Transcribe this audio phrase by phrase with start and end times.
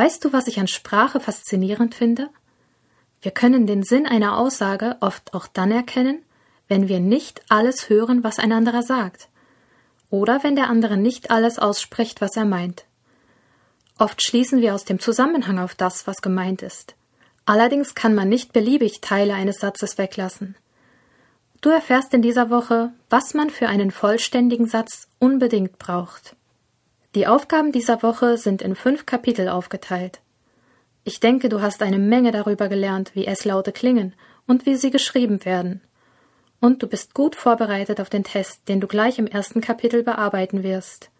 [0.00, 2.30] Weißt du, was ich an Sprache faszinierend finde?
[3.20, 6.22] Wir können den Sinn einer Aussage oft auch dann erkennen,
[6.68, 9.28] wenn wir nicht alles hören, was ein anderer sagt,
[10.08, 12.86] oder wenn der andere nicht alles ausspricht, was er meint.
[13.98, 16.94] Oft schließen wir aus dem Zusammenhang auf das, was gemeint ist.
[17.44, 20.56] Allerdings kann man nicht beliebig Teile eines Satzes weglassen.
[21.60, 26.36] Du erfährst in dieser Woche, was man für einen vollständigen Satz unbedingt braucht.
[27.16, 30.20] Die Aufgaben dieser Woche sind in fünf Kapitel aufgeteilt.
[31.02, 34.14] Ich denke, du hast eine Menge darüber gelernt, wie S-Laute klingen
[34.46, 35.80] und wie sie geschrieben werden.
[36.60, 40.62] Und du bist gut vorbereitet auf den Test, den du gleich im ersten Kapitel bearbeiten
[40.62, 41.10] wirst.